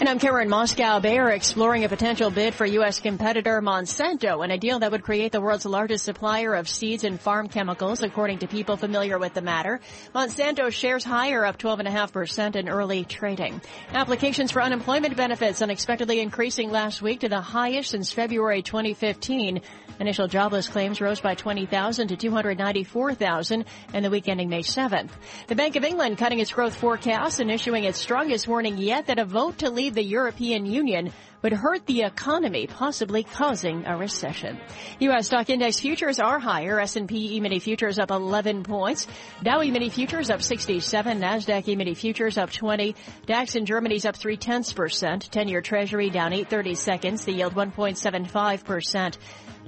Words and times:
And 0.00 0.08
I'm 0.08 0.18
Karen 0.18 0.48
Moskow. 0.48 1.00
Bayer 1.00 1.30
exploring 1.30 1.84
a 1.84 1.88
potential 1.88 2.28
bid 2.28 2.52
for 2.52 2.66
U.S. 2.66 2.98
competitor 2.98 3.62
Monsanto 3.62 4.44
in 4.44 4.50
a 4.50 4.58
deal 4.58 4.80
that 4.80 4.90
would 4.90 5.04
create 5.04 5.30
the 5.30 5.40
world's 5.40 5.64
largest 5.64 6.04
supplier 6.04 6.52
of 6.54 6.68
seeds 6.68 7.04
and 7.04 7.18
farm 7.18 7.48
chemicals, 7.48 8.02
according 8.02 8.40
to 8.40 8.48
people 8.48 8.76
familiar 8.76 9.20
with 9.20 9.34
the 9.34 9.40
matter. 9.40 9.80
Monsanto 10.12 10.72
shares 10.72 11.04
higher, 11.04 11.44
up 11.44 11.58
12.5% 11.58 12.56
in 12.56 12.68
early 12.68 13.04
trading. 13.04 13.60
Applications 13.92 14.50
for 14.50 14.60
unemployment 14.60 15.16
benefits 15.16 15.62
unexpectedly 15.62 16.18
increasing 16.18 16.72
last 16.72 17.00
week 17.00 17.20
to 17.20 17.28
the 17.28 17.40
highest 17.40 17.90
since 17.90 18.12
February 18.12 18.62
2015. 18.62 19.60
Initial 20.00 20.26
jobless 20.26 20.66
claims 20.66 21.00
rose 21.00 21.20
by 21.20 21.36
20,000 21.36 22.08
to 22.08 22.16
294,000 22.16 23.64
in 23.92 24.02
the 24.02 24.10
week 24.10 24.28
ending 24.28 24.48
May 24.48 24.62
7th. 24.62 25.10
The 25.46 25.54
Bank 25.54 25.76
of 25.76 25.84
England 25.84 26.18
cutting 26.18 26.40
its 26.40 26.52
growth 26.52 26.74
forecast 26.74 27.38
and 27.38 27.48
issuing 27.48 27.84
its 27.84 28.00
strongest 28.00 28.48
warning 28.48 28.76
yet 28.76 29.06
that 29.06 29.20
a 29.20 29.24
vote 29.24 29.58
to 29.58 29.70
leave 29.70 29.83
the 29.90 30.02
European 30.02 30.66
Union 30.66 31.12
would 31.42 31.52
hurt 31.52 31.84
the 31.84 32.02
economy, 32.02 32.66
possibly 32.66 33.22
causing 33.22 33.84
a 33.84 33.96
recession. 33.96 34.58
U.S. 35.00 35.26
stock 35.26 35.50
index 35.50 35.78
futures 35.78 36.18
are 36.18 36.38
higher. 36.38 36.80
S&P 36.80 37.36
E-mini 37.36 37.58
futures 37.58 37.98
up 37.98 38.10
11 38.10 38.62
points. 38.62 39.06
Dow 39.42 39.62
E-mini 39.62 39.90
futures 39.90 40.30
up 40.30 40.40
67. 40.40 41.20
NASDAQ 41.20 41.68
E-mini 41.68 41.94
futures 41.94 42.38
up 42.38 42.50
20. 42.50 42.96
DAX 43.26 43.56
in 43.56 43.66
Germany's 43.66 44.06
up 44.06 44.16
3 44.16 44.38
tenths 44.38 44.72
percent. 44.72 45.28
10-year 45.30 45.60
treasury 45.60 46.08
down 46.08 46.32
830 46.32 46.74
seconds. 46.76 47.24
The 47.26 47.32
yield 47.32 47.54
1.75 47.54 48.64
percent. 48.64 49.18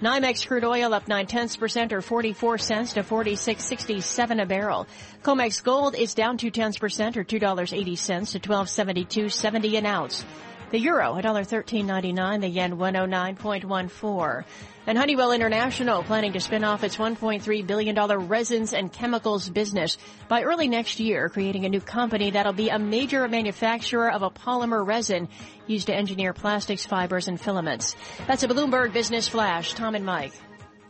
NYMEX 0.00 0.46
crude 0.46 0.64
oil 0.64 0.92
up 0.92 1.08
9 1.08 1.26
tenths 1.26 1.56
percent 1.56 1.90
or 1.90 2.02
44 2.02 2.58
cents 2.58 2.92
to 2.92 3.02
46.67 3.02 4.42
a 4.42 4.44
barrel. 4.44 4.86
COMEX 5.22 5.64
gold 5.64 5.94
is 5.94 6.12
down 6.12 6.36
2 6.36 6.50
tenths 6.50 6.76
percent 6.76 7.16
or 7.16 7.24
$2.80 7.24 8.32
to 8.32 8.38
1272.70 8.38 9.78
an 9.78 9.86
ounce. 9.86 10.22
The 10.70 10.80
euro, 10.80 11.14
$1.13.99, 11.14 12.40
the 12.40 12.48
yen 12.48 12.76
109.14. 12.76 14.44
And 14.88 14.98
Honeywell 14.98 15.30
International 15.32 16.02
planning 16.02 16.32
to 16.32 16.40
spin 16.40 16.64
off 16.64 16.82
its 16.82 16.96
$1.3 16.96 17.66
billion 17.66 18.28
resins 18.28 18.72
and 18.72 18.92
chemicals 18.92 19.48
business 19.48 19.96
by 20.28 20.42
early 20.42 20.66
next 20.66 20.98
year, 20.98 21.28
creating 21.28 21.64
a 21.66 21.68
new 21.68 21.80
company 21.80 22.32
that'll 22.32 22.52
be 22.52 22.68
a 22.68 22.80
major 22.80 23.26
manufacturer 23.28 24.10
of 24.10 24.22
a 24.22 24.30
polymer 24.30 24.84
resin 24.84 25.28
used 25.68 25.86
to 25.86 25.94
engineer 25.94 26.32
plastics, 26.32 26.84
fibers, 26.84 27.28
and 27.28 27.40
filaments. 27.40 27.94
That's 28.26 28.42
a 28.42 28.48
Bloomberg 28.48 28.92
Business 28.92 29.28
Flash. 29.28 29.74
Tom 29.74 29.94
and 29.94 30.04
Mike. 30.04 30.32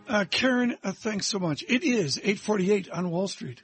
Uh, 0.08 0.24
Karen, 0.30 0.76
uh, 0.84 0.92
thanks 0.92 1.26
so 1.26 1.38
much. 1.38 1.64
It 1.68 1.82
is 1.82 2.18
848 2.18 2.90
on 2.90 3.10
Wall 3.10 3.28
Street. 3.28 3.62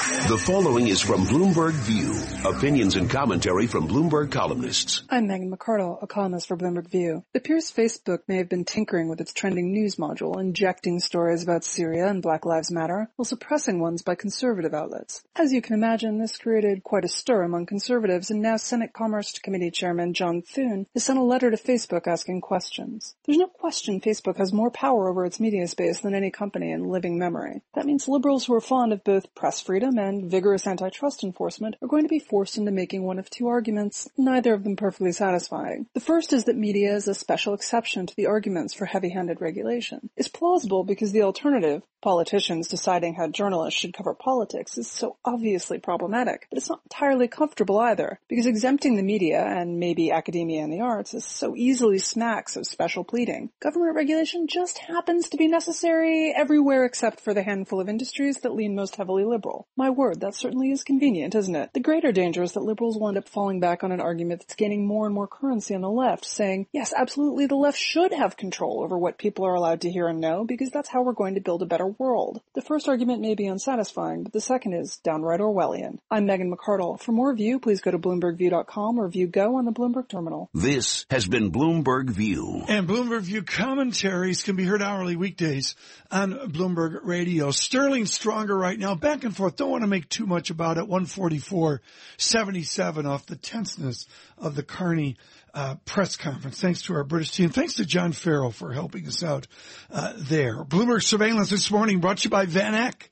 The 0.00 0.38
following 0.38 0.88
is 0.88 1.02
from 1.02 1.26
Bloomberg 1.26 1.72
View. 1.72 2.16
Opinions 2.50 2.96
and 2.96 3.10
commentary 3.10 3.66
from 3.66 3.86
Bloomberg 3.86 4.32
columnists. 4.32 5.02
I'm 5.10 5.26
Megan 5.26 5.54
McArdle, 5.54 6.02
a 6.02 6.06
columnist 6.06 6.48
for 6.48 6.56
Bloomberg 6.56 6.88
View. 6.88 7.22
It 7.34 7.38
appears 7.38 7.70
Facebook 7.70 8.20
may 8.26 8.38
have 8.38 8.48
been 8.48 8.64
tinkering 8.64 9.10
with 9.10 9.20
its 9.20 9.34
trending 9.34 9.72
news 9.72 9.96
module, 9.96 10.40
injecting 10.40 11.00
stories 11.00 11.42
about 11.42 11.64
Syria 11.64 12.08
and 12.08 12.22
Black 12.22 12.46
Lives 12.46 12.70
Matter, 12.70 13.10
while 13.16 13.26
suppressing 13.26 13.78
ones 13.78 14.00
by 14.00 14.14
conservative 14.14 14.72
outlets. 14.72 15.22
As 15.36 15.52
you 15.52 15.60
can 15.60 15.74
imagine, 15.74 16.18
this 16.18 16.38
created 16.38 16.82
quite 16.82 17.04
a 17.04 17.08
stir 17.08 17.42
among 17.42 17.66
conservatives, 17.66 18.30
and 18.30 18.40
now 18.40 18.56
Senate 18.56 18.94
Commerce 18.94 19.38
Committee 19.38 19.70
Chairman 19.70 20.14
John 20.14 20.40
Thune 20.40 20.86
has 20.94 21.04
sent 21.04 21.18
a 21.18 21.22
letter 21.22 21.50
to 21.50 21.58
Facebook 21.58 22.06
asking 22.06 22.40
questions. 22.40 23.14
There's 23.26 23.36
no 23.36 23.48
question 23.48 24.00
Facebook 24.00 24.38
has 24.38 24.50
more 24.50 24.70
power 24.70 25.10
over 25.10 25.26
its 25.26 25.40
media 25.40 25.68
space 25.68 26.00
than 26.00 26.14
any 26.14 26.30
company 26.30 26.72
in 26.72 26.88
living 26.88 27.18
memory. 27.18 27.60
That 27.74 27.84
means 27.84 28.08
liberals 28.08 28.46
who 28.46 28.54
are 28.54 28.62
fond 28.62 28.94
of 28.94 29.04
both 29.04 29.34
press 29.34 29.60
freedom 29.60 29.89
and 29.98 30.30
vigorous 30.30 30.66
antitrust 30.66 31.24
enforcement 31.24 31.76
are 31.82 31.88
going 31.88 32.04
to 32.04 32.08
be 32.08 32.18
forced 32.18 32.56
into 32.56 32.70
making 32.70 33.02
one 33.02 33.18
of 33.18 33.30
two 33.30 33.48
arguments, 33.48 34.08
neither 34.16 34.54
of 34.54 34.64
them 34.64 34.76
perfectly 34.76 35.12
satisfying. 35.12 35.86
The 35.94 36.00
first 36.00 36.32
is 36.32 36.44
that 36.44 36.56
media 36.56 36.94
is 36.94 37.08
a 37.08 37.14
special 37.14 37.54
exception 37.54 38.06
to 38.06 38.16
the 38.16 38.26
arguments 38.26 38.74
for 38.74 38.84
heavy-handed 38.86 39.40
regulation. 39.40 40.10
It's 40.16 40.28
plausible 40.28 40.84
because 40.84 41.12
the 41.12 41.22
alternative, 41.22 41.82
politicians 42.02 42.68
deciding 42.68 43.14
how 43.14 43.28
journalists 43.28 43.78
should 43.78 43.94
cover 43.94 44.14
politics, 44.14 44.78
is 44.78 44.90
so 44.90 45.16
obviously 45.24 45.78
problematic, 45.78 46.46
but 46.50 46.58
it's 46.58 46.68
not 46.68 46.80
entirely 46.84 47.28
comfortable 47.28 47.78
either, 47.78 48.18
because 48.28 48.46
exempting 48.46 48.96
the 48.96 49.02
media, 49.02 49.42
and 49.42 49.78
maybe 49.78 50.10
academia 50.10 50.62
and 50.62 50.72
the 50.72 50.80
arts, 50.80 51.14
is 51.14 51.24
so 51.24 51.54
easily 51.56 51.98
smacks 51.98 52.56
of 52.56 52.66
special 52.66 53.04
pleading. 53.04 53.50
Government 53.60 53.96
regulation 53.96 54.46
just 54.46 54.78
happens 54.78 55.28
to 55.28 55.36
be 55.36 55.48
necessary 55.48 56.32
everywhere 56.34 56.84
except 56.84 57.20
for 57.20 57.34
the 57.34 57.42
handful 57.42 57.80
of 57.80 57.88
industries 57.88 58.38
that 58.38 58.54
lean 58.54 58.74
most 58.74 58.96
heavily 58.96 59.24
liberal. 59.24 59.66
My 59.80 59.88
word, 59.88 60.20
that 60.20 60.34
certainly 60.34 60.72
is 60.72 60.84
convenient, 60.84 61.34
isn't 61.34 61.56
it? 61.56 61.72
The 61.72 61.80
greater 61.80 62.12
danger 62.12 62.42
is 62.42 62.52
that 62.52 62.60
liberals 62.60 62.98
will 62.98 63.08
end 63.08 63.16
up 63.16 63.26
falling 63.26 63.60
back 63.60 63.82
on 63.82 63.92
an 63.92 64.00
argument 64.02 64.42
that's 64.42 64.54
gaining 64.54 64.86
more 64.86 65.06
and 65.06 65.14
more 65.14 65.26
currency 65.26 65.74
on 65.74 65.80
the 65.80 65.88
left, 65.88 66.26
saying, 66.26 66.66
yes, 66.70 66.92
absolutely, 66.94 67.46
the 67.46 67.54
left 67.54 67.78
should 67.78 68.12
have 68.12 68.36
control 68.36 68.82
over 68.82 68.98
what 68.98 69.16
people 69.16 69.46
are 69.46 69.54
allowed 69.54 69.80
to 69.80 69.90
hear 69.90 70.06
and 70.06 70.20
know, 70.20 70.44
because 70.44 70.68
that's 70.68 70.90
how 70.90 71.00
we're 71.02 71.14
going 71.14 71.36
to 71.36 71.40
build 71.40 71.62
a 71.62 71.64
better 71.64 71.86
world. 71.86 72.42
The 72.54 72.60
first 72.60 72.90
argument 72.90 73.22
may 73.22 73.34
be 73.34 73.46
unsatisfying, 73.46 74.22
but 74.22 74.34
the 74.34 74.40
second 74.42 74.74
is 74.74 74.98
downright 74.98 75.40
Orwellian. 75.40 75.98
I'm 76.10 76.26
Megan 76.26 76.54
McArdle. 76.54 77.00
For 77.00 77.12
more 77.12 77.32
View, 77.32 77.58
please 77.58 77.80
go 77.80 77.90
to 77.90 77.98
BloombergView.com 77.98 78.98
or 78.98 79.08
View 79.08 79.28
Go 79.28 79.56
on 79.56 79.64
the 79.64 79.72
Bloomberg 79.72 80.10
terminal. 80.10 80.50
This 80.52 81.06
has 81.10 81.26
been 81.26 81.52
Bloomberg 81.52 82.10
View. 82.10 82.64
And 82.68 82.86
Bloomberg 82.86 83.22
View 83.22 83.44
commentaries 83.44 84.42
can 84.42 84.56
be 84.56 84.64
heard 84.64 84.82
hourly 84.82 85.16
weekdays 85.16 85.74
on 86.10 86.34
Bloomberg 86.52 86.98
Radio. 87.02 87.50
Sterling 87.50 88.04
stronger 88.04 88.54
right 88.54 88.78
now, 88.78 88.94
back 88.94 89.24
and 89.24 89.34
forth. 89.34 89.56
Don't 89.60 89.70
want 89.70 89.82
to 89.82 89.88
make 89.88 90.08
too 90.08 90.24
much 90.24 90.48
about 90.48 90.78
it. 90.78 90.88
144.77 90.88 93.06
off 93.06 93.26
the 93.26 93.36
tenseness 93.36 94.06
of 94.38 94.54
the 94.54 94.62
Carney 94.62 95.18
uh, 95.52 95.74
press 95.84 96.16
conference. 96.16 96.58
Thanks 96.58 96.80
to 96.84 96.94
our 96.94 97.04
British 97.04 97.32
team. 97.32 97.50
Thanks 97.50 97.74
to 97.74 97.84
John 97.84 98.12
Farrell 98.12 98.52
for 98.52 98.72
helping 98.72 99.06
us 99.06 99.22
out 99.22 99.46
uh, 99.90 100.14
there. 100.16 100.64
Bloomberg 100.64 101.02
surveillance 101.02 101.50
this 101.50 101.70
morning 101.70 102.00
brought 102.00 102.16
to 102.18 102.24
you 102.24 102.30
by 102.30 102.46
Van 102.46 102.74
Eck. 102.74 103.10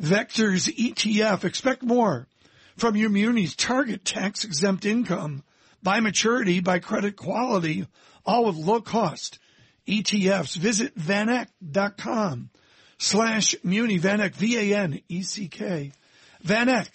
Vectors 0.00 0.74
ETF. 0.74 1.44
Expect 1.44 1.82
more 1.82 2.26
from 2.78 2.96
your 2.96 3.10
munis. 3.10 3.54
Target 3.54 4.02
tax 4.02 4.46
exempt 4.46 4.86
income 4.86 5.42
by 5.82 6.00
maturity, 6.00 6.60
by 6.60 6.78
credit 6.78 7.16
quality, 7.16 7.86
all 8.24 8.46
with 8.46 8.56
low 8.56 8.80
cost 8.80 9.38
ETFs. 9.86 10.56
Visit 10.56 10.98
vaneck.com 10.98 12.48
slash 12.98 13.54
muni, 13.62 13.98
Van 13.98 14.20
Eck, 14.20 14.34
V-A-N-E-C-K. 14.34 15.92
Van 16.42 16.68
Eck. 16.68 16.90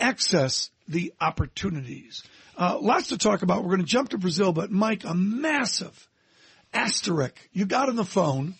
access 0.00 0.70
the 0.88 1.12
opportunities. 1.20 2.22
Uh, 2.56 2.78
lots 2.80 3.08
to 3.08 3.18
talk 3.18 3.42
about. 3.42 3.62
We're 3.62 3.70
going 3.70 3.80
to 3.80 3.86
jump 3.86 4.10
to 4.10 4.18
Brazil, 4.18 4.52
but 4.52 4.70
Mike, 4.70 5.04
a 5.04 5.14
massive 5.14 6.08
asterisk. 6.72 7.36
You 7.52 7.64
got 7.66 7.88
on 7.88 7.96
the 7.96 8.04
phone. 8.04 8.54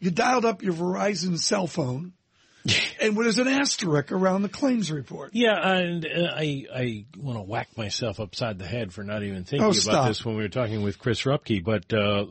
You 0.00 0.10
dialed 0.10 0.44
up 0.44 0.62
your 0.62 0.72
Verizon 0.74 1.38
cell 1.38 1.66
phone. 1.66 2.12
and 3.00 3.16
there's 3.16 3.38
an 3.38 3.48
asterisk 3.48 4.12
around 4.12 4.42
the 4.42 4.48
claims 4.50 4.90
report. 4.92 5.30
Yeah, 5.32 5.54
and 5.56 6.04
uh, 6.04 6.30
I 6.34 6.66
I 6.74 7.04
want 7.16 7.38
to 7.38 7.42
whack 7.42 7.68
myself 7.76 8.20
upside 8.20 8.58
the 8.58 8.66
head 8.66 8.92
for 8.92 9.02
not 9.02 9.22
even 9.22 9.44
thinking 9.44 9.62
Oh, 9.62 9.70
about 9.70 9.76
stop. 9.76 10.08
this 10.08 10.24
when 10.26 10.36
we 10.36 10.42
were 10.42 10.48
talking 10.50 10.82
with 10.82 10.98
Chris 10.98 11.22
Rupkey, 11.22 11.64
but 11.64 11.90
uh, 11.94 12.26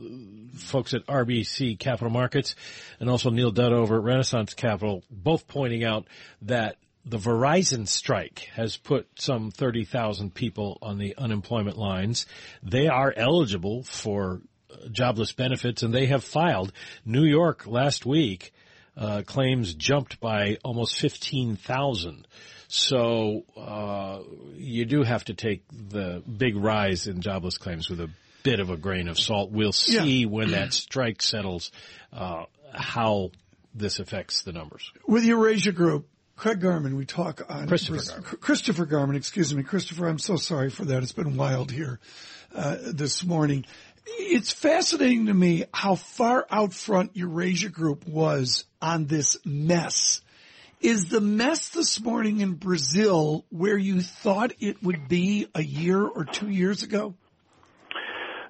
folks 0.60 0.94
at 0.94 1.06
RBC 1.06 1.78
Capital 1.78 2.10
Markets 2.10 2.54
and 2.98 3.10
also 3.10 3.30
Neil 3.30 3.52
Dutta 3.52 3.72
over 3.72 3.96
at 3.96 4.02
Renaissance 4.02 4.54
Capital, 4.54 5.02
both 5.10 5.48
pointing 5.48 5.84
out 5.84 6.06
that 6.42 6.76
the 7.04 7.18
Verizon 7.18 7.88
strike 7.88 8.50
has 8.54 8.76
put 8.76 9.08
some 9.16 9.50
30,000 9.50 10.34
people 10.34 10.78
on 10.82 10.98
the 10.98 11.16
unemployment 11.16 11.78
lines. 11.78 12.26
They 12.62 12.88
are 12.88 13.12
eligible 13.16 13.82
for 13.84 14.42
uh, 14.70 14.88
jobless 14.90 15.32
benefits 15.32 15.82
and 15.82 15.94
they 15.94 16.06
have 16.06 16.22
filed. 16.22 16.72
New 17.04 17.24
York 17.24 17.66
last 17.66 18.04
week 18.04 18.52
uh, 18.96 19.22
claims 19.24 19.74
jumped 19.74 20.20
by 20.20 20.58
almost 20.62 21.00
15,000. 21.00 22.26
So 22.68 23.44
uh, 23.56 24.20
you 24.54 24.84
do 24.84 25.02
have 25.02 25.24
to 25.24 25.34
take 25.34 25.64
the 25.72 26.22
big 26.22 26.56
rise 26.56 27.06
in 27.06 27.20
jobless 27.20 27.58
claims 27.58 27.88
with 27.88 28.00
a 28.00 28.10
bit 28.42 28.60
of 28.60 28.70
a 28.70 28.76
grain 28.76 29.08
of 29.08 29.18
salt. 29.18 29.50
We'll 29.50 29.72
see 29.72 30.26
when 30.26 30.50
that 30.52 30.72
strike 30.72 31.22
settles 31.22 31.70
uh, 32.12 32.44
how 32.72 33.30
this 33.74 33.98
affects 33.98 34.42
the 34.42 34.52
numbers. 34.52 34.90
With 35.06 35.22
the 35.22 35.28
Eurasia 35.28 35.72
Group, 35.72 36.08
Craig 36.36 36.60
Garman, 36.60 36.96
we 36.96 37.04
talk 37.04 37.42
on 37.48 37.68
Christopher 37.68 37.98
Braz- 37.98 38.08
Garman. 38.08 38.38
Christopher 38.40 38.86
Garman, 38.86 39.16
excuse 39.16 39.54
me, 39.54 39.62
Christopher. 39.62 40.08
I'm 40.08 40.18
so 40.18 40.36
sorry 40.36 40.70
for 40.70 40.84
that. 40.86 41.02
It's 41.02 41.12
been 41.12 41.36
wild 41.36 41.70
here 41.70 42.00
uh, 42.54 42.76
this 42.80 43.24
morning. 43.24 43.66
It's 44.06 44.50
fascinating 44.50 45.26
to 45.26 45.34
me 45.34 45.64
how 45.72 45.94
far 45.94 46.46
out 46.50 46.72
front 46.72 47.14
Eurasia 47.14 47.68
Group 47.68 48.06
was 48.06 48.64
on 48.80 49.06
this 49.06 49.36
mess. 49.44 50.22
Is 50.80 51.10
the 51.10 51.20
mess 51.20 51.68
this 51.68 52.00
morning 52.00 52.40
in 52.40 52.54
Brazil 52.54 53.44
where 53.50 53.76
you 53.76 54.00
thought 54.00 54.52
it 54.60 54.82
would 54.82 55.08
be 55.08 55.46
a 55.54 55.62
year 55.62 56.02
or 56.02 56.24
two 56.24 56.48
years 56.48 56.82
ago? 56.82 57.14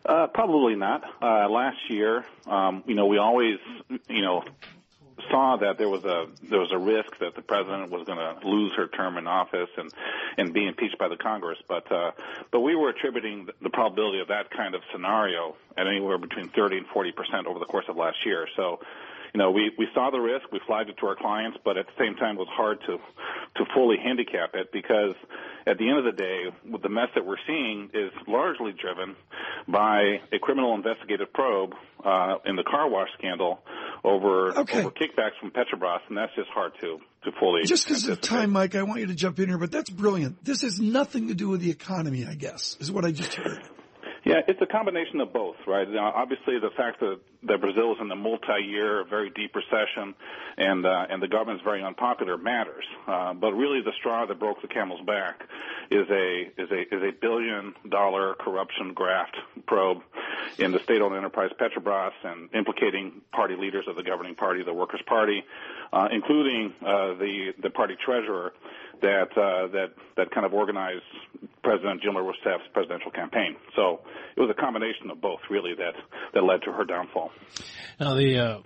Uh, 0.05 0.27
probably 0.29 0.77
not. 0.77 1.05
Uh, 1.23 1.49
last 1.49 1.79
year, 1.91 2.25
um, 2.47 2.83
you 2.87 2.95
know, 2.95 3.07
we 3.07 3.19
always, 3.19 3.59
you 4.09 4.23
know, 4.23 4.43
saw 5.31 5.57
that 5.59 5.77
there 5.77 5.89
was 5.89 6.05
a 6.05 6.27
there 6.49 6.61
was 6.61 6.73
a 6.73 6.79
risk 6.79 7.19
that 7.21 7.35
the 7.35 7.43
president 7.43 7.91
was 7.91 8.07
going 8.07 8.19
to 8.19 8.49
lose 8.49 8.73
her 8.77 8.89
term 8.89 9.19
in 9.19 9.27
office 9.27 9.69
and 9.77 9.93
and 10.39 10.55
be 10.55 10.67
impeached 10.67 10.99
by 10.99 11.09
the 11.09 11.17
Congress. 11.17 11.59
But 11.69 11.91
uh, 11.93 12.13
but 12.51 12.61
we 12.61 12.75
were 12.75 12.89
attributing 12.89 13.49
the 13.61 13.71
probability 13.71 14.21
of 14.21 14.29
that 14.29 14.51
kind 14.51 14.75
of 14.75 14.83
scenario 14.93 15.57
at 15.77 15.87
anywhere 15.87 16.19
between 16.19 16.49
30 16.49 16.79
and 16.79 16.87
40 16.87 17.13
percent 17.13 17.47
over 17.47 17.59
the 17.59 17.67
course 17.67 17.85
of 17.89 17.97
last 17.97 18.25
year. 18.25 18.49
So 18.57 18.81
you 19.35 19.39
know, 19.39 19.51
we, 19.51 19.71
we 19.79 19.87
saw 19.95 20.11
the 20.11 20.19
risk, 20.19 20.51
we 20.51 20.61
flagged 20.67 20.91
it 20.91 20.99
to 20.99 21.07
our 21.07 21.15
clients, 21.15 21.59
but 21.65 21.77
at 21.77 21.87
the 21.87 21.93
same 21.99 22.17
time 22.17 22.35
it 22.35 22.41
was 22.41 22.49
hard 22.49 22.81
to, 22.83 22.99
to 23.57 23.65
fully 23.75 23.97
handicap 23.97 24.55
it 24.55 24.73
because 24.73 25.15
at 25.71 25.79
the 25.79 25.89
end 25.89 25.99
of 25.99 26.05
the 26.05 26.13
day, 26.13 26.45
the 26.83 26.89
mess 26.89 27.09
that 27.15 27.25
we're 27.25 27.39
seeing 27.47 27.91
is 27.95 28.11
largely 28.27 28.73
driven 28.73 29.15
by 29.69 30.21
a 30.33 30.39
criminal 30.41 30.75
investigative 30.75 31.33
probe 31.33 31.75
uh, 32.05 32.37
in 32.45 32.57
the 32.57 32.65
car 32.65 32.91
wash 32.91 33.09
scandal 33.17 33.61
over, 34.03 34.59
okay. 34.59 34.81
over 34.81 34.91
kickbacks 34.91 35.39
from 35.41 35.51
Petrobras, 35.51 36.01
and 36.09 36.17
that's 36.17 36.35
just 36.35 36.49
hard 36.51 36.73
to, 36.81 36.99
to 37.25 37.31
fully. 37.39 37.63
Just 37.65 37.87
because 37.87 38.09
of 38.09 38.21
time, 38.21 38.51
Mike, 38.51 38.75
I 38.75 38.83
want 38.83 39.01
you 39.01 39.07
to 39.07 39.15
jump 39.15 39.39
in 39.39 39.49
here, 39.49 39.59
but 39.59 39.71
that's 39.71 39.91
brilliant. 39.91 40.45
This 40.45 40.63
has 40.63 40.81
nothing 40.81 41.29
to 41.29 41.35
do 41.35 41.49
with 41.49 41.61
the 41.61 41.71
economy, 41.71 42.27
I 42.27 42.35
guess, 42.35 42.77
is 42.81 42.91
what 42.91 43.05
I 43.05 43.13
just 43.13 43.35
heard. 43.35 43.61
Yeah, 44.23 44.43
it's 44.47 44.61
a 44.61 44.67
combination 44.67 45.21
of 45.23 45.33
both, 45.33 45.57
right? 45.67 45.89
Now, 45.89 46.13
obviously, 46.15 46.59
the 46.59 46.71
fact 46.77 47.01
that, 47.01 47.21
that 47.45 47.61
Brazil 47.61 47.93
is 47.95 47.99
in 48.03 48.11
a 48.11 48.17
multi-year, 48.17 49.05
very 49.09 49.31
deep 49.31 49.57
recession, 49.57 50.15
and 50.59 50.85
uh, 50.85 51.07
and 51.09 51.23
the 51.23 51.29
government 51.29 51.61
is 51.61 51.65
very 51.65 51.83
unpopular 51.83 52.37
matters. 52.37 52.85
Uh, 53.07 53.33
but 53.33 53.53
really, 53.53 53.81
the 53.81 53.93
straw 53.99 54.27
that 54.27 54.39
broke 54.39 54.61
the 54.61 54.69
camel's 54.69 55.01
back 55.07 55.43
is 55.91 56.07
a 56.11 56.51
is 56.59 56.71
a 56.71 56.95
is 56.95 57.03
a 57.03 57.13
billion-dollar 57.19 58.35
corruption 58.35 58.93
graft 58.93 59.37
probe 59.67 60.03
in 60.59 60.73
the 60.73 60.81
state-owned 60.81 61.17
enterprise 61.17 61.51
Petrobras, 61.59 62.13
and 62.23 62.55
implicating 62.55 63.23
party 63.33 63.57
leaders 63.57 63.87
of 63.89 63.97
the 63.97 64.03
governing 64.03 64.35
party, 64.35 64.63
the 64.63 64.75
Workers' 64.75 65.03
Party, 65.07 65.43
uh, 65.95 66.09
including 66.13 66.75
uh, 66.85 67.15
the 67.15 67.55
the 67.63 67.71
party 67.71 67.97
treasurer 68.05 68.53
that 69.01 69.37
uh, 69.39 69.69
that 69.69 69.93
that 70.17 70.31
kind 70.31 70.45
of 70.45 70.53
organized 70.53 71.05
President 71.63 72.03
Dilma 72.03 72.23
Rousseff's 72.23 72.69
presidential 72.73 73.11
campaign. 73.11 73.57
So 73.77 74.01
it 74.37 74.41
was 74.41 74.51
a 74.51 74.61
combination 74.61 75.11
of 75.11 75.21
both, 75.21 75.41
really, 75.51 75.75
that 75.75 75.95
that 76.35 76.43
led 76.43 76.63
to 76.63 76.73
her 76.73 76.85
downfall. 76.85 77.31
Now, 77.99 78.15
the 78.15 78.39
uh, 78.39 78.59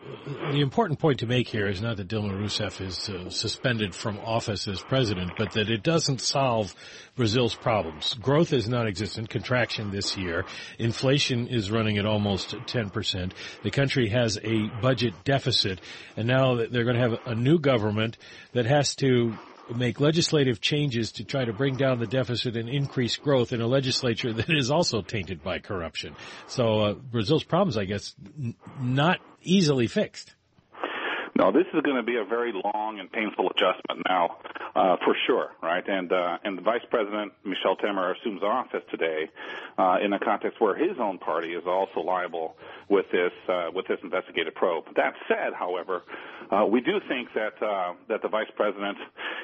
the 0.52 0.60
important 0.60 0.98
point 0.98 1.20
to 1.20 1.26
make 1.26 1.48
here 1.48 1.66
is 1.68 1.80
not 1.80 1.96
that 1.96 2.08
Dilma 2.08 2.32
Rousseff 2.32 2.80
is 2.80 3.08
uh, 3.08 3.30
suspended 3.30 3.94
from 3.94 4.18
office 4.20 4.68
as 4.68 4.80
president, 4.80 5.32
but 5.36 5.52
that 5.52 5.70
it 5.70 5.82
doesn't 5.82 6.20
solve 6.20 6.74
Brazil's 7.16 7.54
problems. 7.54 8.14
Growth 8.14 8.52
is 8.52 8.68
non-existent, 8.68 9.28
contraction 9.28 9.90
this 9.90 10.16
year. 10.16 10.44
Inflation 10.78 11.48
is 11.48 11.70
running 11.70 11.98
at 11.98 12.06
almost 12.06 12.50
10%. 12.50 13.32
The 13.62 13.70
country 13.70 14.08
has 14.08 14.38
a 14.42 14.68
budget 14.80 15.14
deficit, 15.24 15.80
and 16.16 16.28
now 16.28 16.56
they're 16.56 16.84
going 16.84 16.96
to 16.96 17.02
have 17.02 17.18
a 17.26 17.34
new 17.34 17.58
government 17.58 18.18
that 18.52 18.66
has 18.66 18.94
to 18.96 19.36
make 19.74 20.00
legislative 20.00 20.60
changes 20.60 21.12
to 21.12 21.24
try 21.24 21.44
to 21.44 21.52
bring 21.52 21.76
down 21.76 21.98
the 21.98 22.06
deficit 22.06 22.56
and 22.56 22.68
increase 22.68 23.16
growth 23.16 23.52
in 23.52 23.60
a 23.60 23.66
legislature 23.66 24.32
that 24.32 24.50
is 24.50 24.70
also 24.70 25.00
tainted 25.02 25.42
by 25.42 25.58
corruption. 25.58 26.14
So 26.48 26.80
uh, 26.80 26.94
Brazil's 26.94 27.44
problems, 27.44 27.76
I 27.76 27.84
guess, 27.84 28.14
n- 28.38 28.54
not 28.80 29.20
easily 29.42 29.86
fixed. 29.86 30.34
No, 31.36 31.50
this 31.50 31.66
is 31.74 31.80
going 31.82 31.96
to 31.96 32.04
be 32.04 32.16
a 32.16 32.24
very 32.24 32.52
long 32.52 33.00
and 33.00 33.10
painful 33.10 33.50
adjustment 33.50 34.06
now, 34.08 34.36
uh, 34.76 34.96
for 35.04 35.16
sure, 35.26 35.50
right? 35.60 35.82
And 35.86 36.12
uh, 36.12 36.38
and 36.44 36.56
the 36.56 36.62
Vice 36.62 36.84
President 36.90 37.32
Michel 37.44 37.76
Temer 37.76 38.14
assumes 38.16 38.40
office 38.42 38.82
today 38.88 39.28
uh, 39.76 39.96
in 40.00 40.12
a 40.12 40.20
context 40.20 40.60
where 40.60 40.76
his 40.76 40.96
own 41.00 41.18
party 41.18 41.54
is 41.54 41.64
also 41.66 42.00
liable 42.00 42.56
with 42.88 43.06
this 43.10 43.32
uh, 43.48 43.66
with 43.74 43.88
this 43.88 43.98
investigative 44.04 44.54
probe. 44.54 44.84
That 44.94 45.14
said, 45.26 45.54
however, 45.58 46.04
uh, 46.52 46.66
we 46.66 46.80
do 46.80 47.00
think 47.08 47.28
that 47.34 47.60
uh, 47.60 47.94
that 48.08 48.22
the 48.22 48.28
Vice 48.28 48.50
President 48.54 48.98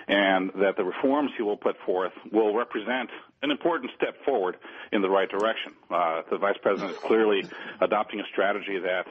and 0.06 0.50
that 0.60 0.76
the 0.76 0.84
reforms 0.84 1.32
he 1.36 1.42
will 1.42 1.56
put 1.56 1.74
forth 1.84 2.12
will 2.30 2.54
represent 2.54 3.10
an 3.42 3.50
important 3.50 3.90
step 3.96 4.22
forward 4.24 4.56
in 4.92 5.02
the 5.02 5.08
right 5.08 5.28
direction. 5.28 5.72
Uh, 5.90 6.22
the 6.30 6.38
Vice 6.38 6.58
President 6.60 6.92
is 6.92 6.98
clearly 6.98 7.44
adopting 7.80 8.20
a 8.20 8.24
strategy 8.24 8.78
that 8.78 9.06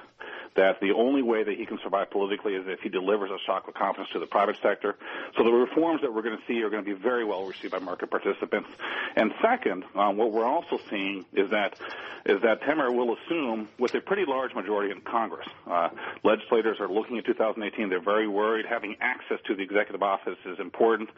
that 0.56 0.80
the 0.81 0.92
only 0.92 1.22
way 1.22 1.44
that 1.44 1.58
he 1.58 1.66
can 1.66 1.78
survive 1.84 2.10
politically 2.10 2.54
is 2.56 2.66
if 2.68 2.80
he 2.81 2.90
delivers 2.90 3.30
a 3.30 3.38
shock 3.46 3.68
of 3.68 3.74
confidence 3.76 4.10
to 4.12 4.20
the 4.20 4.26
private 4.26 4.58
sector. 4.62 4.98
So 5.38 5.44
the 5.44 5.52
reforms 5.52 6.02
that 6.02 6.14
we're 6.14 6.24
going 6.24 6.38
to 6.38 6.44
see 6.48 6.62
are 6.64 6.70
going 6.70 6.84
to 6.84 6.96
be 6.96 7.00
very 7.00 7.24
well 7.24 7.46
received 7.46 7.72
by 7.72 7.80
market 7.80 8.10
participants. 8.10 8.68
And 9.16 9.31
second, 9.42 9.86
um, 9.96 10.18
what 10.18 10.32
we're 10.32 10.46
also 10.46 10.80
seeing 10.90 11.25
is 11.34 11.50
that 11.52 11.80
is 12.25 12.42
that 12.42 12.62
Temer 12.62 12.94
will 12.94 13.16
assume 13.16 13.70
with 13.78 13.96
a 13.96 14.02
pretty 14.02 14.25
large 14.25 14.54
majority 14.54 14.92
in 14.92 15.00
Congress. 15.02 15.48
Uh, 15.66 15.90
legislators 16.24 16.78
are 16.82 16.90
looking 16.90 17.18
at 17.18 17.25
2018. 17.25 17.88
They're 17.88 18.02
very 18.02 18.28
worried. 18.28 18.66
Having 18.66 18.98
access 19.00 19.40
to 19.46 19.56
the 19.56 19.64
executive 19.64 20.04
office 20.04 20.38
is 20.46 20.60
important, 20.60 21.10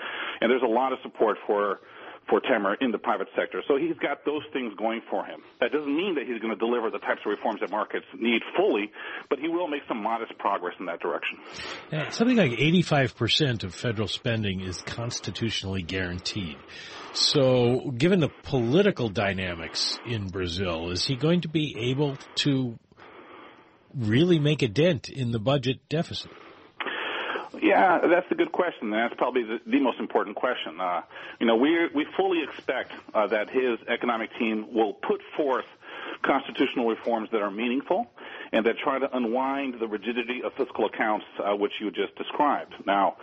and 0.42 0.52
there's 0.52 0.62
a 0.62 0.68
lot 0.68 0.94
of 0.94 1.00
support 1.02 1.38
for 1.48 1.80
for 2.32 2.40
Temer 2.40 2.76
in 2.80 2.92
the 2.92 2.98
private 2.98 3.28
sector. 3.36 3.62
So 3.68 3.76
he's 3.76 3.98
got 3.98 4.24
those 4.26 4.44
things 4.54 4.74
going 4.78 5.02
for 5.10 5.26
him. 5.26 5.42
That 5.60 5.74
doesn't 5.74 5.94
mean 5.94 6.16
that 6.16 6.26
he's 6.26 6.40
going 6.40 6.54
to 6.54 6.60
deliver 6.60 6.90
the 6.90 7.00
types 7.00 7.20
of 7.26 7.30
reforms 7.30 7.60
that 7.60 7.70
markets 7.70 8.06
need 8.18 8.42
fully, 8.56 8.90
but 9.30 9.38
he 9.38 9.50
will 9.50 9.68
make 9.68 9.82
some 9.88 10.02
modest 10.02 10.38
progress 10.40 10.74
in 10.80 10.86
that 10.86 11.02
direction. 11.02 11.38
Yeah, 11.92 12.10
something 12.10 12.38
like 12.38 12.52
85% 12.52 13.66
of 13.66 13.76
federal 13.76 14.08
spending 14.08 14.62
is 14.62 14.82
constitutionally 14.82 15.82
guaranteed. 15.84 16.56
So 17.14 17.92
given 17.98 18.22
the 18.22 18.30
political 18.44 19.10
dynamics 19.10 20.00
in 20.08 20.30
Brazil, 20.30 20.92
is 20.92 21.06
he 21.06 21.18
going 21.18 21.42
to 21.42 21.50
be 21.50 21.92
able 21.92 22.18
to 22.36 22.80
really 23.94 24.40
make 24.40 24.62
a 24.62 24.70
dent 24.70 25.10
in 25.10 25.32
the 25.32 25.40
budget 25.40 25.80
deficit? 25.90 26.32
Yeah, 27.60 28.00
that's 28.08 28.32
a 28.32 28.36
good 28.36 28.52
question. 28.52 28.92
That's 28.92 29.14
probably 29.16 29.44
the, 29.44 29.60
the 29.66 29.80
most 29.80 30.00
important 30.00 30.36
question. 30.36 30.80
Uh, 30.80 31.02
you 31.40 31.46
know, 31.46 31.56
we 31.58 31.88
we 31.94 32.06
fully 32.16 32.44
expect 32.44 32.92
uh, 33.14 33.28
that 33.28 33.50
his 33.50 33.80
economic 33.88 34.30
team 34.38 34.74
will 34.74 34.94
put 34.94 35.22
forth 35.36 35.66
constitutional 36.22 36.88
reforms 36.88 37.30
that 37.32 37.42
are 37.42 37.52
meaningful 37.52 38.08
and 38.52 38.66
that 38.66 38.78
try 38.78 39.00
to 39.00 39.16
unwind 39.16 39.80
the 39.80 39.88
rigidity 39.88 40.42
of 40.44 40.54
fiscal 40.54 40.86
accounts, 40.86 41.26
uh, 41.40 41.56
which 41.56 41.74
you 41.80 41.90
just 41.92 42.16
described. 42.16 42.74
Now, 42.86 43.16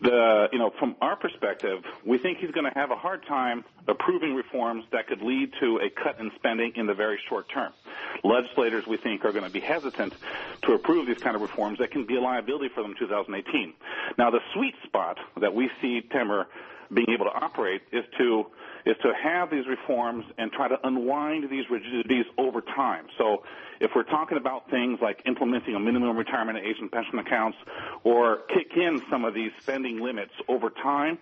the 0.00 0.48
you 0.52 0.58
know, 0.58 0.72
from 0.78 0.96
our 1.00 1.16
perspective, 1.16 1.82
we 2.04 2.18
think 2.18 2.38
he's 2.38 2.50
going 2.50 2.70
to 2.70 2.78
have 2.78 2.90
a 2.90 2.96
hard 2.96 3.24
time 3.26 3.64
approving 3.86 4.34
reforms 4.34 4.84
that 4.92 5.06
could 5.06 5.22
lead 5.22 5.52
to 5.60 5.78
a 5.78 5.90
cut 5.90 6.18
in 6.20 6.30
spending 6.36 6.72
in 6.76 6.86
the 6.86 6.94
very 6.94 7.18
short 7.28 7.48
term. 7.48 7.72
Legislators, 8.24 8.86
we 8.86 8.96
think, 8.96 9.24
are 9.24 9.32
going 9.32 9.44
to 9.44 9.50
be 9.50 9.60
hesitant 9.60 10.14
to 10.62 10.72
approve 10.72 11.06
these 11.06 11.18
kind 11.18 11.36
of 11.36 11.42
reforms 11.42 11.78
that 11.78 11.90
can 11.90 12.06
be 12.06 12.16
a 12.16 12.20
liability 12.20 12.68
for 12.74 12.82
them 12.82 12.92
in 12.92 12.96
2018. 12.98 13.72
Now, 14.18 14.30
the 14.30 14.40
sweet 14.54 14.74
spot 14.84 15.18
that 15.40 15.54
we 15.54 15.70
see 15.80 16.02
Temer 16.02 16.46
being 16.94 17.08
able 17.14 17.24
to 17.26 17.34
operate 17.34 17.82
is 17.92 18.04
to 18.18 18.46
is 18.84 18.96
to 19.02 19.12
have 19.22 19.50
these 19.50 19.66
reforms 19.68 20.24
and 20.38 20.50
try 20.50 20.68
to 20.68 20.76
unwind 20.82 21.48
these 21.48 21.64
rigidities 21.70 22.24
over 22.36 22.60
time. 22.60 23.06
So 23.16 23.44
if 23.80 23.92
we're 23.94 24.02
talking 24.02 24.38
about 24.38 24.68
things 24.70 24.98
like 25.00 25.22
implementing 25.24 25.74
a 25.74 25.80
minimum 25.80 26.16
retirement 26.16 26.58
age 26.58 26.76
and 26.80 26.90
pension 26.90 27.18
accounts 27.18 27.58
or 28.02 28.38
kick 28.48 28.76
in 28.76 29.00
some 29.08 29.24
of 29.24 29.34
these 29.34 29.52
spending 29.60 30.00
limits 30.00 30.32
over 30.48 30.70
time, 30.70 31.18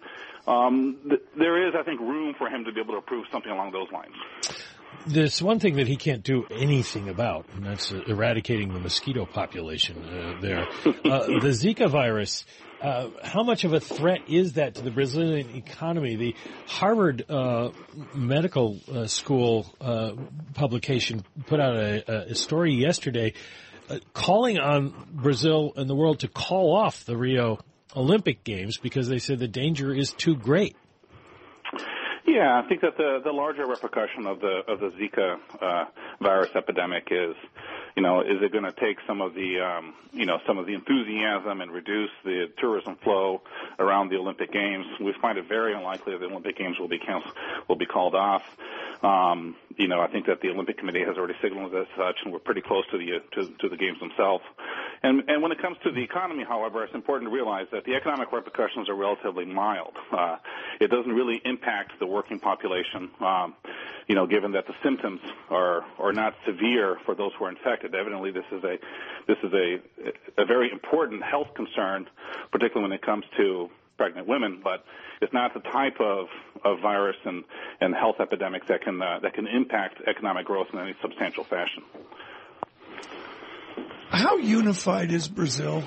um, 0.47 0.97
th- 1.07 1.21
there 1.37 1.69
is, 1.69 1.75
I 1.79 1.83
think, 1.83 2.01
room 2.01 2.35
for 2.39 2.49
him 2.49 2.65
to 2.65 2.73
be 2.73 2.81
able 2.81 2.95
to 2.95 2.99
approve 2.99 3.27
something 3.31 3.53
along 3.53 3.73
those 3.73 3.91
lines. 3.93 4.15
There's 5.07 5.43
one 5.43 5.59
thing 5.59 5.77
that 5.77 5.87
he 5.87 5.97
can't 5.97 6.23
do 6.23 6.47
anything 6.51 7.09
about, 7.09 7.47
and 7.55 7.65
that's 7.65 7.93
uh, 7.93 8.03
eradicating 8.07 8.73
the 8.73 8.81
mosquito 8.81 9.25
population 9.25 10.05
uh, 10.05 10.41
there. 10.41 10.67
Uh, 11.11 11.27
the 11.41 11.49
Zika 11.49 11.89
virus, 11.89 12.45
uh, 12.83 13.09
how 13.23 13.43
much 13.43 13.65
of 13.65 13.73
a 13.73 13.81
threat 13.81 14.21
is 14.29 14.55
that 14.55 14.77
to 14.77 14.83
the 14.83 14.91
Brazilian 14.91 15.55
economy? 15.57 16.17
The 16.17 16.37
Harvard 16.67 17.25
uh, 17.29 17.71
Medical 18.15 18.79
uh, 18.93 19.07
School 19.07 19.67
publication 20.55 21.25
put 21.47 21.61
out 21.61 21.77
a, 21.77 22.31
a 22.31 22.35
story 22.35 22.75
yesterday 22.75 23.35
calling 24.13 24.59
on 24.59 24.95
Brazil 25.11 25.73
and 25.77 25.91
the 25.91 25.95
world 25.95 26.21
to 26.21 26.29
call 26.29 26.77
off 26.77 27.05
the 27.05 27.17
Rio 27.17 27.59
Olympic 27.97 28.45
Games 28.45 28.79
because 28.79 29.09
they 29.09 29.19
said 29.19 29.39
the 29.39 29.49
danger 29.49 29.93
is 29.93 30.13
too 30.13 30.37
great. 30.37 30.77
Yeah, 32.27 32.61
I 32.63 32.69
think 32.69 32.83
that 32.83 32.97
the 32.97 33.21
the 33.25 33.33
larger 33.33 33.67
repercussion 33.67 34.27
of 34.27 34.41
the 34.41 34.61
of 34.69 34.79
the 34.79 34.91
Zika 34.91 35.37
uh, 35.61 35.85
virus 36.21 36.51
epidemic 36.55 37.09
is, 37.11 37.35
you 37.97 38.03
know, 38.03 38.21
is 38.21 38.39
it 38.43 38.53
going 38.53 38.65
to 38.65 38.73
take 38.73 38.99
some 39.07 39.21
of 39.21 39.35
the 39.35 39.61
um, 39.61 39.95
you 40.13 40.27
know 40.27 40.39
some 40.47 40.59
of 40.59 40.67
the 40.67 40.75
enthusiasm 40.75 41.61
and 41.61 41.71
reduce 41.71 42.11
the 42.25 42.47
tourism 42.59 42.97
flow 43.03 43.43
around 43.79 44.11
the 44.11 44.17
Olympic 44.17 44.53
Games? 44.53 44.87
We 45.01 45.15
find 45.21 45.39
it 45.39 45.49
very 45.49 45.75
unlikely 45.75 46.13
that 46.13 46.21
the 46.21 46.27
Olympic 46.27 46.57
Games 46.57 46.79
will 46.79 46.89
be 46.89 46.99
canceled, 46.99 47.35
will 47.69 47.77
be 47.77 47.87
called 47.87 48.15
off. 48.15 48.43
Um, 49.03 49.57
you 49.77 49.89
know, 49.89 50.01
I 50.01 50.09
think 50.09 50.27
that 50.27 50.41
the 50.41 50.49
Olympic 50.51 50.77
Committee 50.79 51.05
has 51.07 51.17
already 51.17 51.35
signaled 51.41 51.75
as 51.75 51.87
such, 51.97 52.17
and 52.25 52.33
we're 52.33 52.39
pretty 52.39 52.61
close 52.61 52.85
to 52.93 52.99
the 52.99 53.21
to, 53.35 53.49
to 53.61 53.69
the 53.69 53.77
games 53.77 53.99
themselves. 54.01 54.45
And 55.03 55.23
and 55.29 55.43
when 55.43 55.53
it 55.53 55.61
comes 55.61 55.79
to 55.85 55.91
the 55.91 56.03
economy, 56.03 56.45
however, 56.47 56.85
it's 56.85 56.95
important 56.95 57.31
to 57.31 57.35
realize 57.35 57.67
that 57.73 57.85
the 57.85 57.95
economic 57.95 58.33
repercussions 58.33 58.89
are 58.89 58.95
relatively 58.95 59.45
mild. 59.45 59.95
Uh, 60.13 60.37
it 60.81 60.91
doesn't 60.91 61.13
really 61.13 61.41
impact 61.45 61.93
the 61.99 62.07
working 62.07 62.39
population. 62.39 63.11
Um, 63.21 63.55
you 64.11 64.17
know, 64.17 64.27
given 64.27 64.51
that 64.53 64.67
the 64.67 64.75
symptoms 64.83 65.21
are 65.51 65.83
are 66.01 66.13
not 66.13 66.35
severe 66.45 66.99
for 67.07 67.15
those 67.15 67.31
who 67.39 67.45
are 67.45 67.49
infected. 67.49 67.95
Evidently, 67.95 68.33
this 68.33 68.45
is 68.51 68.65
a 68.65 68.77
this 69.29 69.37
is 69.45 69.53
a 69.53 70.43
a 70.43 70.45
very 70.45 70.69
important 70.73 71.23
health 71.23 71.47
concern, 71.55 72.09
particularly 72.51 72.91
when 72.91 72.99
it 72.99 73.07
comes 73.07 73.25
to 73.37 73.71
pregnant 73.97 74.27
women, 74.27 74.61
but 74.65 74.85
it's 75.23 75.33
not 75.33 75.55
the 75.55 75.61
type 75.61 76.01
of, 76.01 76.27
of 76.65 76.81
virus 76.81 77.15
and, 77.25 77.45
and 77.81 77.95
health 77.95 78.17
epidemics 78.19 78.67
that 78.67 78.83
can 78.83 79.01
uh, 79.01 79.21
that 79.23 79.33
can 79.35 79.47
impact 79.47 80.03
economic 80.09 80.45
growth 80.45 80.67
in 80.73 80.81
any 80.81 80.97
substantial 81.01 81.45
fashion. 81.45 81.85
How 84.09 84.39
unified 84.39 85.13
is 85.13 85.29
Brazil? 85.29 85.85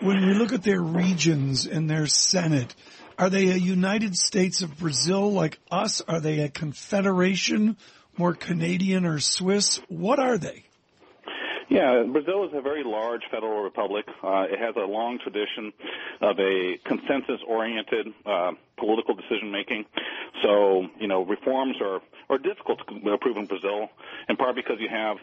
When 0.00 0.26
we 0.26 0.34
look 0.34 0.52
at 0.52 0.64
their 0.64 0.80
regions 0.80 1.64
and 1.64 1.88
their 1.88 2.08
Senate, 2.08 2.74
are 3.18 3.30
they 3.30 3.50
a 3.50 3.56
United 3.56 4.16
States 4.16 4.62
of 4.62 4.78
Brazil 4.78 5.32
like 5.32 5.58
us? 5.70 6.02
Are 6.02 6.20
they 6.20 6.40
a 6.40 6.48
confederation, 6.48 7.76
more 8.18 8.34
Canadian 8.34 9.06
or 9.06 9.20
Swiss? 9.20 9.80
What 9.88 10.18
are 10.18 10.38
they? 10.38 10.65
Yeah, 11.68 12.04
Brazil 12.06 12.44
is 12.44 12.52
a 12.54 12.60
very 12.60 12.84
large 12.84 13.22
federal 13.30 13.62
republic. 13.62 14.06
Uh, 14.22 14.46
it 14.48 14.58
has 14.58 14.76
a 14.76 14.86
long 14.86 15.18
tradition 15.18 15.72
of 16.20 16.38
a 16.38 16.78
consensus-oriented 16.84 18.06
uh, 18.24 18.52
political 18.78 19.14
decision 19.14 19.50
making. 19.50 19.84
So, 20.42 20.86
you 21.00 21.08
know, 21.08 21.24
reforms 21.24 21.76
are, 21.80 22.00
are 22.30 22.38
difficult 22.38 22.80
to 22.86 23.10
approve 23.10 23.36
in 23.36 23.46
Brazil, 23.46 23.88
in 24.28 24.36
part 24.36 24.54
because 24.54 24.76
you 24.78 24.88
have, 24.88 25.16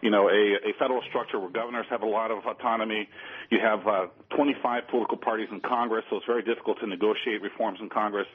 you 0.00 0.10
know, 0.10 0.28
a, 0.28 0.70
a 0.70 0.72
federal 0.78 1.02
structure 1.08 1.38
where 1.38 1.50
governors 1.50 1.86
have 1.90 2.02
a 2.02 2.06
lot 2.06 2.30
of 2.30 2.46
autonomy. 2.46 3.06
You 3.50 3.58
have 3.60 3.86
uh, 3.86 4.06
25 4.36 4.88
political 4.88 5.18
parties 5.18 5.48
in 5.52 5.60
Congress, 5.60 6.04
so 6.08 6.16
it's 6.16 6.26
very 6.26 6.42
difficult 6.42 6.80
to 6.80 6.86
negotiate 6.86 7.42
reforms 7.42 7.78
in 7.80 7.90
Congress. 7.90 8.28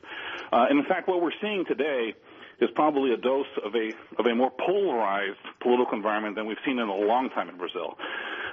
Uh, 0.54 0.68
and 0.70 0.78
in 0.78 0.86
fact, 0.86 1.08
what 1.08 1.20
we're 1.20 1.40
seeing 1.42 1.66
today 1.66 2.14
is 2.62 2.70
probably 2.76 3.14
a 3.14 3.18
dose 3.18 3.52
of 3.64 3.74
a 3.76 3.92
of 4.20 4.26
a 4.26 4.36
more 4.36 4.52
polarized 4.52 5.40
political 5.62 5.96
environment 5.96 6.36
than 6.36 6.46
we've 6.46 6.62
seen 6.66 6.80
in 6.80 6.88
a 6.88 6.96
long 6.96 7.30
time 7.30 7.50
in 7.50 7.58
Brazil. 7.58 7.98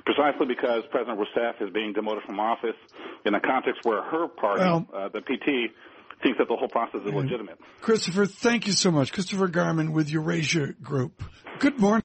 Precisely 0.04 0.46
because 0.46 0.82
President 0.90 1.18
Rousseff 1.18 1.62
is 1.62 1.70
being 1.72 1.92
demoted 1.92 2.24
from 2.24 2.40
office 2.40 2.76
in 3.24 3.34
a 3.34 3.40
context 3.40 3.84
where 3.84 4.02
her 4.02 4.26
party, 4.26 4.60
well, 4.60 4.86
uh, 4.92 5.08
the 5.08 5.20
PT, 5.20 5.70
thinks 6.22 6.38
that 6.38 6.48
the 6.48 6.56
whole 6.56 6.68
process 6.68 7.00
is 7.06 7.12
legitimate. 7.12 7.58
Christopher, 7.80 8.26
thank 8.26 8.66
you 8.66 8.72
so 8.72 8.90
much. 8.90 9.12
Christopher 9.12 9.48
Garman 9.48 9.92
with 9.92 10.10
Eurasia 10.10 10.72
Group. 10.82 11.22
Good 11.58 11.78
morning. 11.78 12.00